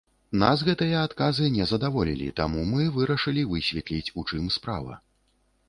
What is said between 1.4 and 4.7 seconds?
не задаволілі, таму мы вырашылі высветліць, у чым